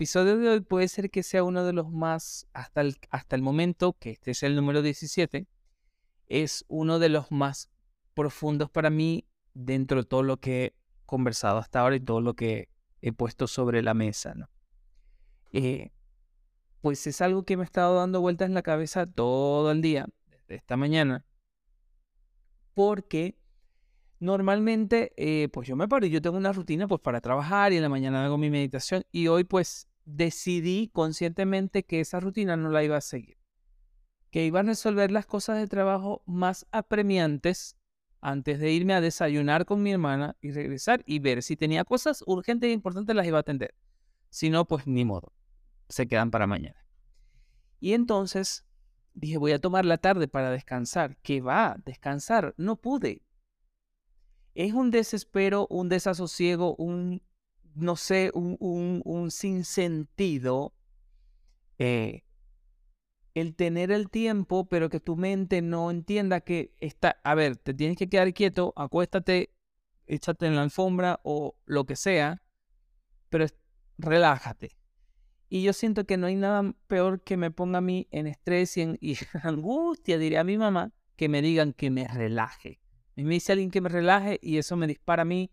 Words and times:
episodio 0.00 0.38
de 0.38 0.48
hoy 0.48 0.60
puede 0.60 0.88
ser 0.88 1.10
que 1.10 1.22
sea 1.22 1.44
uno 1.44 1.62
de 1.62 1.74
los 1.74 1.92
más, 1.92 2.46
hasta 2.54 2.80
el, 2.80 2.96
hasta 3.10 3.36
el 3.36 3.42
momento, 3.42 3.92
que 3.98 4.12
este 4.12 4.30
es 4.30 4.42
el 4.42 4.56
número 4.56 4.80
17, 4.80 5.46
es 6.26 6.64
uno 6.68 6.98
de 6.98 7.10
los 7.10 7.30
más 7.30 7.68
profundos 8.14 8.70
para 8.70 8.88
mí 8.88 9.26
dentro 9.52 9.98
de 9.98 10.08
todo 10.08 10.22
lo 10.22 10.38
que 10.38 10.64
he 10.64 10.74
conversado 11.04 11.58
hasta 11.58 11.80
ahora 11.80 11.96
y 11.96 12.00
todo 12.00 12.22
lo 12.22 12.32
que 12.32 12.70
he 13.02 13.12
puesto 13.12 13.46
sobre 13.46 13.82
la 13.82 13.92
mesa, 13.92 14.32
¿no? 14.34 14.48
Eh, 15.52 15.90
pues 16.80 17.06
es 17.06 17.20
algo 17.20 17.42
que 17.42 17.58
me 17.58 17.64
ha 17.64 17.66
estado 17.66 17.96
dando 17.96 18.22
vueltas 18.22 18.48
en 18.48 18.54
la 18.54 18.62
cabeza 18.62 19.04
todo 19.04 19.70
el 19.70 19.82
día, 19.82 20.06
desde 20.30 20.54
esta 20.54 20.78
mañana, 20.78 21.26
porque 22.72 23.36
normalmente, 24.18 25.12
eh, 25.18 25.50
pues 25.52 25.68
yo 25.68 25.76
me 25.76 25.88
paro 25.88 26.06
y 26.06 26.10
yo 26.10 26.22
tengo 26.22 26.38
una 26.38 26.54
rutina 26.54 26.88
pues 26.88 27.02
para 27.02 27.20
trabajar 27.20 27.74
y 27.74 27.76
en 27.76 27.82
la 27.82 27.90
mañana 27.90 28.24
hago 28.24 28.38
mi 28.38 28.48
meditación 28.48 29.02
y 29.12 29.26
hoy 29.26 29.44
pues 29.44 29.89
decidí 30.04 30.88
conscientemente 30.92 31.84
que 31.84 32.00
esa 32.00 32.20
rutina 32.20 32.56
no 32.56 32.70
la 32.70 32.82
iba 32.84 32.96
a 32.96 33.00
seguir, 33.00 33.38
que 34.30 34.44
iba 34.44 34.60
a 34.60 34.64
resolver 34.64 35.10
las 35.10 35.26
cosas 35.26 35.58
de 35.58 35.66
trabajo 35.66 36.22
más 36.26 36.66
apremiantes 36.72 37.76
antes 38.20 38.60
de 38.60 38.72
irme 38.72 38.94
a 38.94 39.00
desayunar 39.00 39.64
con 39.64 39.82
mi 39.82 39.92
hermana 39.92 40.36
y 40.40 40.50
regresar 40.50 41.02
y 41.06 41.18
ver 41.18 41.42
si 41.42 41.56
tenía 41.56 41.84
cosas 41.84 42.22
urgentes 42.26 42.68
e 42.68 42.72
importantes 42.72 43.16
las 43.16 43.26
iba 43.26 43.38
a 43.38 43.40
atender. 43.40 43.74
Si 44.28 44.50
no, 44.50 44.66
pues 44.66 44.86
ni 44.86 45.04
modo, 45.04 45.32
se 45.88 46.06
quedan 46.06 46.30
para 46.30 46.46
mañana. 46.46 46.86
Y 47.80 47.94
entonces 47.94 48.66
dije, 49.14 49.38
voy 49.38 49.52
a 49.52 49.58
tomar 49.58 49.84
la 49.84 49.98
tarde 49.98 50.28
para 50.28 50.50
descansar. 50.50 51.16
¿Qué 51.22 51.40
va? 51.40 51.76
Descansar. 51.84 52.54
No 52.56 52.76
pude. 52.76 53.22
Es 54.54 54.74
un 54.74 54.90
desespero, 54.90 55.66
un 55.70 55.88
desasosiego, 55.88 56.76
un, 56.76 57.22
no 57.74 57.96
sé, 57.96 58.30
un, 58.34 58.56
un, 58.60 59.02
un 59.04 59.30
sinsentido. 59.30 60.74
Eh, 61.78 62.24
el 63.34 63.54
tener 63.54 63.90
el 63.90 64.10
tiempo, 64.10 64.68
pero 64.68 64.88
que 64.88 65.00
tu 65.00 65.16
mente 65.16 65.62
no 65.62 65.90
entienda 65.90 66.40
que 66.40 66.74
está, 66.78 67.20
a 67.22 67.34
ver, 67.34 67.56
te 67.56 67.74
tienes 67.74 67.96
que 67.96 68.08
quedar 68.08 68.32
quieto, 68.34 68.72
acuéstate, 68.76 69.54
échate 70.06 70.46
en 70.46 70.56
la 70.56 70.62
alfombra 70.62 71.20
o 71.22 71.56
lo 71.64 71.86
que 71.86 71.96
sea, 71.96 72.42
pero 73.28 73.46
relájate. 73.98 74.76
Y 75.48 75.62
yo 75.62 75.72
siento 75.72 76.04
que 76.06 76.16
no 76.16 76.26
hay 76.26 76.36
nada 76.36 76.74
peor 76.86 77.22
que 77.22 77.36
me 77.36 77.50
ponga 77.50 77.78
a 77.78 77.82
mí 77.82 78.08
en 78.10 78.26
estrés 78.26 78.76
y 78.76 78.82
en 78.82 78.98
angustia, 79.42 80.18
diría 80.18 80.40
a 80.40 80.44
mi 80.44 80.58
mamá, 80.58 80.92
que 81.16 81.28
me 81.28 81.42
digan 81.42 81.72
que 81.72 81.90
me 81.90 82.06
relaje. 82.06 82.80
Y 83.16 83.24
me 83.24 83.34
dice 83.34 83.52
alguien 83.52 83.70
que 83.70 83.80
me 83.80 83.88
relaje 83.88 84.38
y 84.42 84.58
eso 84.58 84.76
me 84.76 84.86
dispara 84.86 85.22
a 85.22 85.26
mí 85.26 85.50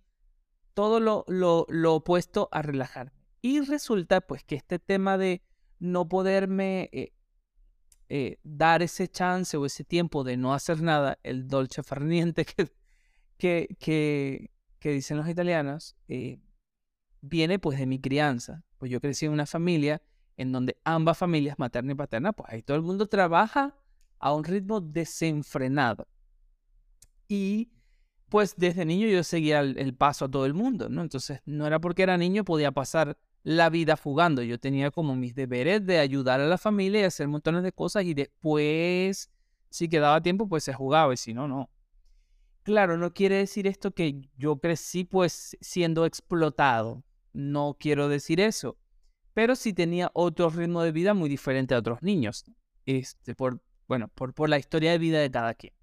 todo 0.78 1.00
lo, 1.00 1.26
lo, 1.28 1.66
lo 1.70 1.96
opuesto 1.96 2.50
a 2.52 2.62
relajarme. 2.62 3.12
Y 3.42 3.62
resulta 3.62 4.22
pues 4.22 4.44
que 4.44 4.54
este 4.54 4.78
tema 4.78 5.18
de 5.18 5.42
no 5.80 6.08
poderme 6.08 6.92
eh, 6.94 7.14
eh, 8.10 8.38
dar 8.44 8.84
ese 8.84 9.08
chance 9.08 9.58
o 9.58 9.66
ese 9.66 9.84
tiempo 9.84 10.24
de 10.24 10.38
no 10.38 10.54
hacer 10.54 10.84
nada, 10.84 11.18
el 11.24 11.48
dolce 11.48 11.82
farniente 11.82 12.46
que, 12.46 12.72
que, 13.40 13.76
que, 13.80 14.52
que 14.78 14.92
dicen 14.92 15.18
los 15.18 15.28
italianos, 15.28 15.96
eh, 16.10 16.38
viene 17.22 17.58
pues 17.58 17.80
de 17.80 17.88
mi 17.88 18.00
crianza. 18.00 18.64
Pues 18.78 18.92
yo 18.92 19.02
crecí 19.02 19.26
en 19.26 19.32
una 19.32 19.48
familia 19.48 20.04
en 20.36 20.52
donde 20.52 20.78
ambas 20.84 21.18
familias, 21.18 21.58
materna 21.58 21.94
y 21.94 21.96
paterna, 21.96 22.34
pues 22.34 22.54
ahí 22.54 22.62
todo 22.62 22.78
el 22.78 22.84
mundo 22.84 23.08
trabaja 23.08 23.76
a 24.20 24.32
un 24.32 24.44
ritmo 24.44 24.80
desenfrenado. 24.80 26.08
Y 27.28 27.72
pues 28.30 28.56
desde 28.58 28.86
niño 28.86 29.08
yo 29.08 29.24
seguía 29.24 29.62
el, 29.62 29.94
paso 29.94 30.26
a 30.26 30.32
todo 30.32 30.46
el 30.46 30.54
mundo, 30.54 30.90
¿no? 30.90 31.02
Entonces 31.02 31.42
no 31.46 31.66
era 31.66 31.80
porque 31.80 32.04
era 32.04 32.18
niño, 32.18 32.44
podía 32.44 32.72
pasar 32.72 33.18
la 33.44 33.70
vida 33.70 33.96
fugando. 33.96 34.44
Yo 34.44 34.60
tenía 34.60 34.92
como 34.92 35.16
mis 35.16 35.34
deberes 35.34 35.86
de 35.86 36.00
ayudar 36.00 36.42
a 36.42 36.48
la 36.48 36.58
familia 36.58 37.02
y 37.02 37.04
hacer 37.04 37.28
montones 37.28 37.64
de 37.64 37.72
cosas 37.72 38.04
y 38.04 38.14
después, 38.14 39.30
si 39.70 39.88
quedaba 39.88 40.22
tiempo, 40.22 40.48
pues 40.50 40.64
se 40.66 40.74
jugaba 40.74 41.14
y 41.14 41.18
si 41.18 41.34
no, 41.34 41.48
no. 41.48 41.70
Claro, 42.64 42.98
no 42.98 43.14
quiere 43.14 43.36
decir 43.36 43.66
esto 43.66 43.92
que 43.92 44.30
yo 44.36 44.58
crecí 44.58 45.06
pues 45.06 45.56
siendo 45.62 46.06
explotado. 46.06 47.04
No 47.32 47.78
quiero 47.80 48.10
decir 48.10 48.42
eso. 48.42 48.78
Pero 49.34 49.56
sí 49.56 49.72
tenía 49.72 50.12
otro 50.14 50.50
ritmo 50.50 50.82
de 50.82 50.92
vida 50.92 51.14
muy 51.14 51.30
diferente 51.30 51.76
a 51.76 51.80
otros 51.80 52.02
niños. 52.02 52.44
Este, 52.86 53.36
por, 53.36 53.62
bueno, 53.88 54.10
por, 54.10 54.34
por 54.34 54.50
la 54.50 54.58
historia 54.58 54.92
de 54.92 54.98
vida 54.98 55.22
de 55.22 55.32
cada 55.32 55.54
quien. 55.54 55.77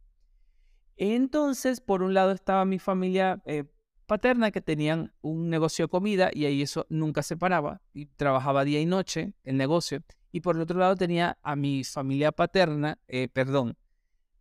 Entonces, 0.97 1.81
por 1.81 2.03
un 2.03 2.15
lado 2.15 2.33
estaba 2.33 2.65
mi 2.65 2.79
familia 2.79 3.43
eh, 3.47 3.65
paterna 4.07 4.51
que 4.51 4.61
tenían 4.61 5.13
un 5.23 5.51
negocio 5.51 5.87
de 5.87 5.89
comida 5.89 6.31
y 6.33 6.45
ahí 6.45 6.63
eso 6.63 6.87
nunca 6.89 7.23
se 7.23 7.37
paraba 7.37 7.81
y 7.93 8.07
trabajaba 8.07 8.65
día 8.65 8.81
y 8.81 8.87
noche 8.87 9.35
el 9.45 9.57
negocio. 9.57 10.03
Y 10.31 10.41
por 10.41 10.57
el 10.57 10.63
otro 10.63 10.79
lado 10.79 10.97
tenía 10.97 11.39
a 11.43 11.57
mi 11.57 11.85
familia 11.85 12.33
paterna, 12.33 12.99
eh, 13.09 13.29
perdón, 13.29 13.77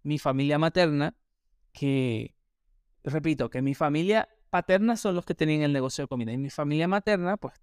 mi 0.04 0.20
familia 0.20 0.58
materna, 0.58 1.16
que, 1.72 2.36
repito, 3.04 3.50
que 3.50 3.62
mi 3.62 3.74
familia 3.74 4.30
paterna 4.50 4.98
son 4.98 5.16
los 5.16 5.26
que 5.26 5.34
tenían 5.34 5.62
el 5.62 5.74
negocio 5.74 6.04
de 6.04 6.08
comida 6.08 6.32
y 6.32 6.38
mi 6.38 6.50
familia 6.50 6.88
materna, 6.88 7.38
pues 7.38 7.56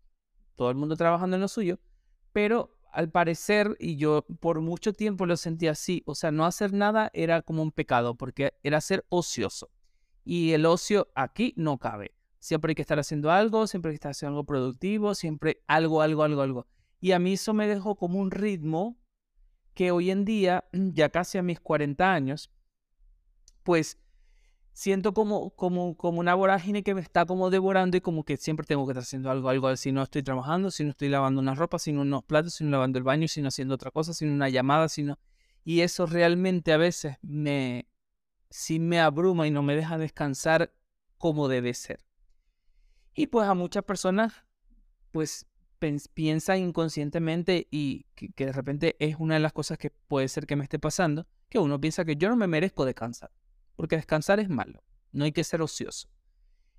todo 0.57 0.71
el 0.71 0.77
mundo 0.77 0.97
trabajando 0.97 1.37
en 1.37 1.43
lo 1.43 1.49
suyo, 1.49 1.79
pero 2.33 2.80
al 2.93 3.11
parecer, 3.11 3.77
y 3.79 3.97
yo 3.97 4.25
por 4.41 4.61
mucho 4.61 4.93
tiempo 4.93 5.27
lo 5.27 5.37
sentí 5.37 5.67
así, 5.67 6.03
o 6.07 6.15
sea, 6.15 6.31
no 6.31 6.45
hacer 6.45 6.73
nada 6.73 7.11
era 7.13 7.43
como 7.43 7.63
un 7.63 7.73
pecado, 7.73 8.17
porque 8.17 8.55
era 8.63 8.81
ser 8.81 9.05
ocioso. 9.09 9.71
Y 10.25 10.53
el 10.53 10.67
ocio 10.67 11.09
aquí 11.15 11.55
no 11.57 11.79
cabe. 11.79 12.15
Siempre 12.39 12.71
hay 12.71 12.75
que 12.75 12.83
estar 12.83 12.99
haciendo 12.99 13.31
algo, 13.31 13.67
siempre 13.67 13.91
hay 13.91 13.95
que 13.95 13.97
estar 13.97 14.13
haciendo 14.13 14.39
algo 14.39 14.47
productivo, 14.47 15.15
siempre 15.15 15.63
algo, 15.67 16.03
algo, 16.03 16.23
algo, 16.23 16.43
algo. 16.43 16.67
Y 17.01 17.13
a 17.13 17.19
mí 17.19 17.35
eso 17.35 17.55
me 17.55 17.67
dejó 17.67 17.97
como 17.97 18.19
un 18.19 18.31
ritmo 18.31 18.99
que 19.75 19.91
hoy 19.91 20.11
en 20.11 20.25
día, 20.25 20.65
ya 20.73 21.09
casi 21.11 21.39
a 21.39 21.43
mis 21.43 21.61
40 21.61 22.13
años, 22.13 22.51
pues 23.63 23.99
siento 24.81 25.13
como, 25.13 25.51
como, 25.51 25.95
como 25.95 26.21
una 26.21 26.35
vorágine 26.35 26.83
que 26.83 26.95
me 26.95 27.03
está 27.03 27.27
como 27.27 27.51
devorando 27.51 27.99
y 27.99 28.01
como 28.01 28.25
que 28.25 28.39
siempre 28.39 28.65
tengo 28.65 28.87
que 28.87 28.93
estar 28.93 29.03
haciendo 29.03 29.31
algo, 29.31 29.51
algo, 29.51 29.77
si 29.77 29.93
no 29.93 30.03
estoy 30.03 30.23
trabajando, 30.23 30.71
si 30.71 30.85
no 30.85 30.91
estoy 30.91 31.11
lavando 31.11 31.39
una 31.39 31.55
ropa, 31.55 31.79
si 31.79 31.93
no 31.93 32.01
unos 32.01 32.25
platos, 32.25 32.55
si 32.55 32.65
no 32.65 32.71
lavando 32.71 32.97
el 32.97 33.05
baño, 33.05 33.29
si 33.29 33.43
no 33.43 33.49
haciendo 33.49 33.75
otra 33.75 33.91
cosa, 33.91 34.15
si 34.15 34.25
no 34.25 34.33
una 34.33 34.49
llamada, 34.49 34.89
si 34.89 35.03
no... 35.03 35.19
Y 35.65 35.83
eso 35.83 36.07
realmente 36.07 36.73
a 36.73 36.79
veces 36.79 37.19
me, 37.21 37.91
sí 38.49 38.81
me 38.81 39.01
abruma 39.01 39.47
y 39.47 39.51
no 39.51 39.63
me 39.63 39.77
deja 39.77 39.99
descansar 39.99 40.73
como 41.19 41.49
debe 41.49 41.75
ser. 41.75 42.01
Y 43.15 43.27
pues 43.27 43.47
a 43.49 43.53
muchas 43.53 43.85
personas, 43.85 44.33
pues 45.13 45.47
piensa 46.15 46.57
inconscientemente 46.57 47.69
y 47.71 48.07
que, 48.15 48.33
que 48.33 48.47
de 48.47 48.53
repente 48.53 48.97
es 48.99 49.17
una 49.19 49.35
de 49.35 49.41
las 49.41 49.53
cosas 49.53 49.77
que 49.77 49.91
puede 49.91 50.29
ser 50.29 50.47
que 50.47 50.57
me 50.57 50.65
esté 50.65 50.79
pasando, 50.79 51.27
que 51.51 51.59
uno 51.59 51.79
piensa 51.79 52.07
que 52.07 52.17
yo 52.17 52.31
no 52.31 52.37
me 52.37 52.47
merezco 52.47 52.87
descansar 52.87 53.31
porque 53.77 53.97
descansar 53.97 54.41
es 54.41 54.49
malo, 54.49 54.83
no 55.13 55.25
hay 55.25 55.33
que 55.33 55.45
ser 55.45 55.63
ocioso. 55.63 56.09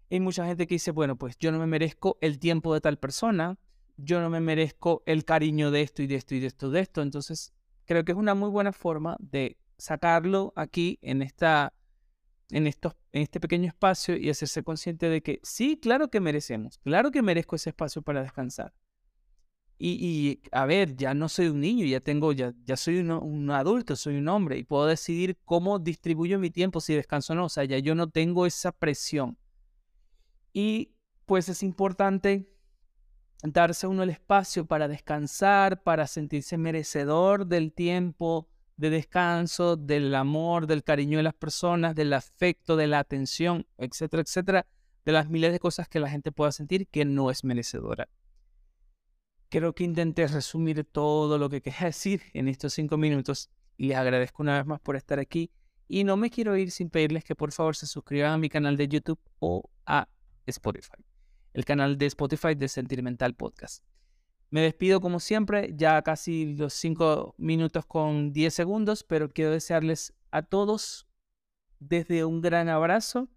Hay 0.10 0.20
mucha 0.20 0.46
gente 0.46 0.68
que 0.68 0.76
dice, 0.76 0.92
bueno, 0.92 1.16
pues 1.16 1.38
yo 1.38 1.52
no 1.52 1.60
me 1.60 1.68
merezco 1.68 2.18
el 2.22 2.38
tiempo 2.38 2.74
de 2.74 2.82
tal 2.82 2.98
persona, 2.98 3.58
yo 3.98 4.20
no 4.20 4.30
me 4.30 4.42
merezco 4.42 5.04
el 5.06 5.24
cariño 5.24 5.72
de 5.72 5.82
esto 5.82 6.02
y 6.02 6.08
de 6.08 6.16
esto 6.16 6.36
y 6.36 6.40
de 6.40 6.48
esto, 6.48 6.70
de 6.70 6.80
esto. 6.82 7.02
Entonces, 7.02 7.54
creo 7.86 8.04
que 8.04 8.12
es 8.12 8.18
una 8.18 8.36
muy 8.36 8.50
buena 8.50 8.74
forma 8.74 9.16
de 9.20 9.58
sacarlo 9.78 10.54
aquí 10.56 11.00
en 11.02 11.22
esta 11.22 11.74
en, 12.52 12.68
estos, 12.68 12.96
en 13.14 13.24
este 13.24 13.40
pequeño 13.40 13.68
espacio 13.68 14.18
y 14.18 14.30
hacerse 14.30 14.64
consciente 14.64 15.10
de 15.10 15.22
que 15.22 15.40
sí, 15.44 15.80
claro 15.82 16.10
que 16.10 16.20
merecemos, 16.20 16.78
claro 16.80 17.12
que 17.12 17.22
merezco 17.22 17.56
ese 17.56 17.70
espacio 17.70 18.02
para 18.02 18.22
descansar. 18.22 18.74
Y, 19.84 20.40
a 20.52 20.68
ver, 20.68 20.96
ya 20.96 21.16
no 21.16 21.28
soy 21.28 21.48
un 21.48 21.60
niño, 21.60 21.88
ya 21.88 22.00
tengo, 22.02 22.34
ya, 22.34 22.54
ya 22.66 22.78
soy 22.78 23.00
un, 23.00 23.50
adulto, 23.50 23.96
soy 23.96 24.18
un 24.18 24.28
hombre 24.28 24.60
y 24.60 24.64
puedo 24.64 24.86
decidir 24.86 25.40
cómo 25.44 25.80
distribuyo 25.80 26.38
mi 26.38 26.52
tiempo, 26.52 26.80
si 26.82 26.94
descanso 26.94 27.34
o 27.34 27.36
no. 27.36 27.46
O 27.46 27.50
sea, 27.50 27.64
ya 27.64 27.80
yo 27.80 27.96
no 27.96 28.08
tengo 28.08 28.46
esa 28.46 28.72
presión. 28.72 29.40
Y 30.54 30.94
pues 31.26 31.50
es 31.50 31.64
importante 31.64 32.48
darse 33.42 33.88
uno 33.88 34.04
el 34.04 34.12
espacio 34.12 34.68
para 34.68 34.88
descansar, 34.88 35.82
para 35.82 36.06
sentirse 36.06 36.60
merecedor 36.60 37.48
del 37.48 37.74
tiempo 37.74 38.48
de 38.78 38.92
descanso, 38.92 39.78
del 39.78 40.14
amor, 40.14 40.68
del 40.68 40.84
cariño 40.84 41.18
de 41.18 41.24
las 41.24 41.34
personas, 41.34 41.96
del 41.96 42.14
afecto, 42.14 42.76
de 42.76 42.86
la 42.86 43.00
atención, 43.00 43.66
etcétera, 43.80 44.22
etcétera, 44.22 44.68
de 45.06 45.12
las 45.12 45.28
miles 45.28 45.52
de 45.52 45.60
cosas 45.60 45.88
que 45.88 46.00
la 46.00 46.10
gente 46.10 46.32
pueda 46.32 46.52
sentir 46.52 46.88
que 46.88 47.04
no 47.04 47.32
es 47.32 47.44
merecedora. 47.44 48.08
Creo 49.52 49.76
que 49.76 49.84
intenté 49.84 50.26
resumir 50.28 50.86
todo 50.86 51.38
lo 51.38 51.50
que 51.50 51.62
quería 51.62 51.80
decir 51.88 52.22
en 52.34 52.48
estos 52.48 52.74
cinco 52.74 52.96
minutos 52.96 53.50
y 53.76 53.88
les 53.88 53.98
agradezco 53.98 54.44
una 54.44 54.56
vez 54.56 54.66
más 54.66 54.80
por 54.80 54.96
estar 54.96 55.20
aquí. 55.20 55.52
Y 55.90 56.06
no 56.06 56.16
me 56.16 56.30
quiero 56.30 56.56
ir 56.56 56.72
sin 56.72 56.90
pedirles 56.90 57.26
que 57.26 57.36
por 57.36 57.52
favor 57.52 57.76
se 57.76 57.86
suscriban 57.86 58.32
a 58.32 58.38
mi 58.38 58.48
canal 58.48 58.78
de 58.78 58.88
YouTube 58.88 59.20
o 59.40 59.70
a 59.86 60.08
Spotify, 60.46 61.04
el 61.52 61.66
canal 61.66 61.98
de 61.98 62.06
Spotify 62.06 62.56
de 62.56 62.70
Sentimental 62.70 63.36
Podcast. 63.36 63.84
Me 64.52 64.62
despido 64.62 65.02
como 65.02 65.20
siempre, 65.20 65.74
ya 65.76 66.02
casi 66.02 66.56
los 66.56 66.74
cinco 66.74 67.36
minutos 67.38 67.86
con 67.86 68.32
10 68.32 68.54
segundos, 68.54 69.04
pero 69.04 69.30
quiero 69.30 69.52
desearles 69.52 70.14
a 70.32 70.44
todos 70.44 71.08
desde 71.80 72.24
un 72.24 72.40
gran 72.40 72.70
abrazo, 72.70 73.28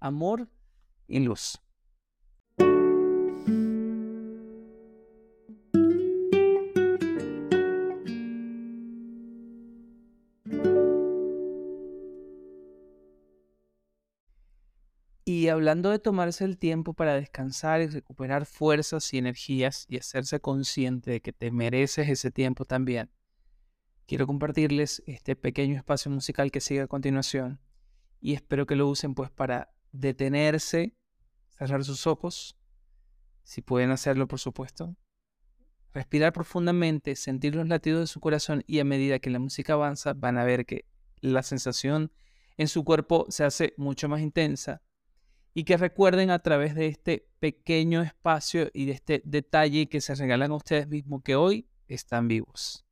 amor 0.00 0.48
y 1.06 1.20
luz. 1.20 1.60
Y 15.30 15.48
hablando 15.48 15.90
de 15.90 15.98
tomarse 15.98 16.42
el 16.46 16.56
tiempo 16.56 16.94
para 16.94 17.12
descansar 17.12 17.82
y 17.82 17.86
recuperar 17.88 18.46
fuerzas 18.46 19.12
y 19.12 19.18
energías 19.18 19.84
y 19.86 19.98
hacerse 19.98 20.40
consciente 20.40 21.10
de 21.10 21.20
que 21.20 21.34
te 21.34 21.50
mereces 21.50 22.08
ese 22.08 22.30
tiempo 22.30 22.64
también, 22.64 23.10
quiero 24.06 24.26
compartirles 24.26 25.02
este 25.06 25.36
pequeño 25.36 25.76
espacio 25.76 26.10
musical 26.10 26.50
que 26.50 26.62
sigue 26.62 26.80
a 26.80 26.86
continuación 26.86 27.60
y 28.22 28.32
espero 28.32 28.64
que 28.64 28.74
lo 28.74 28.88
usen 28.88 29.14
pues 29.14 29.30
para 29.30 29.70
detenerse, 29.92 30.96
cerrar 31.50 31.84
sus 31.84 32.06
ojos, 32.06 32.56
si 33.42 33.60
pueden 33.60 33.90
hacerlo 33.90 34.28
por 34.28 34.38
supuesto, 34.38 34.96
respirar 35.92 36.32
profundamente, 36.32 37.16
sentir 37.16 37.54
los 37.54 37.68
latidos 37.68 38.00
de 38.00 38.06
su 38.06 38.20
corazón 38.20 38.64
y 38.66 38.78
a 38.78 38.84
medida 38.84 39.18
que 39.18 39.28
la 39.28 39.40
música 39.40 39.74
avanza 39.74 40.14
van 40.14 40.38
a 40.38 40.44
ver 40.44 40.64
que 40.64 40.86
la 41.20 41.42
sensación 41.42 42.12
en 42.56 42.66
su 42.66 42.82
cuerpo 42.82 43.26
se 43.28 43.44
hace 43.44 43.74
mucho 43.76 44.08
más 44.08 44.22
intensa 44.22 44.80
y 45.58 45.64
que 45.64 45.76
recuerden 45.76 46.30
a 46.30 46.38
través 46.38 46.76
de 46.76 46.86
este 46.86 47.26
pequeño 47.40 48.00
espacio 48.00 48.70
y 48.72 48.86
de 48.86 48.92
este 48.92 49.22
detalle 49.24 49.88
que 49.88 50.00
se 50.00 50.14
regalan 50.14 50.52
a 50.52 50.54
ustedes 50.54 50.86
mismos 50.86 51.24
que 51.24 51.34
hoy 51.34 51.66
están 51.88 52.28
vivos. 52.28 52.87